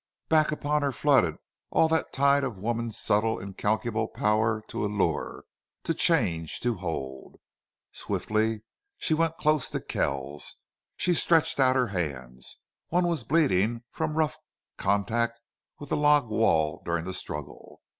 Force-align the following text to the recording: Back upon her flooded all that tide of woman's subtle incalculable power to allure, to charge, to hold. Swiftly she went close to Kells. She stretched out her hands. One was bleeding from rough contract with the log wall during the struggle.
Back 0.29 0.51
upon 0.51 0.81
her 0.81 0.91
flooded 0.91 1.37
all 1.69 1.87
that 1.89 2.11
tide 2.11 2.43
of 2.43 2.57
woman's 2.57 2.97
subtle 2.97 3.37
incalculable 3.37 4.07
power 4.07 4.63
to 4.67 4.83
allure, 4.83 5.43
to 5.83 5.93
charge, 5.93 6.59
to 6.61 6.73
hold. 6.77 7.35
Swiftly 7.91 8.63
she 8.97 9.13
went 9.13 9.37
close 9.37 9.69
to 9.69 9.79
Kells. 9.79 10.55
She 10.97 11.13
stretched 11.13 11.59
out 11.59 11.75
her 11.75 11.89
hands. 11.89 12.57
One 12.87 13.07
was 13.07 13.23
bleeding 13.23 13.83
from 13.91 14.17
rough 14.17 14.37
contract 14.75 15.39
with 15.77 15.89
the 15.89 15.97
log 15.97 16.29
wall 16.31 16.81
during 16.83 17.05
the 17.05 17.13
struggle. 17.13 17.81